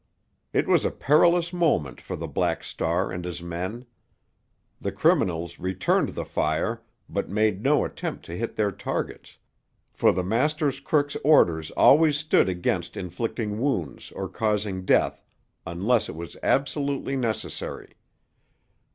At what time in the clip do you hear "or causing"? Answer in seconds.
14.13-14.85